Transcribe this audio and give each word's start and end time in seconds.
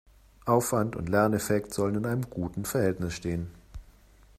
Aufwand 0.47 0.95
und 0.95 1.09
Lerneffekt 1.09 1.75
sollen 1.75 1.93
in 1.93 2.05
einem 2.07 2.27
guten 2.27 2.65
Verhältnis 2.65 3.13
stehen. 3.13 3.51